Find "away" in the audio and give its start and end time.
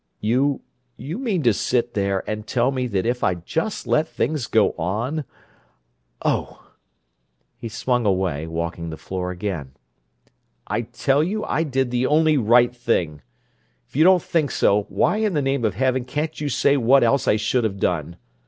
8.07-8.47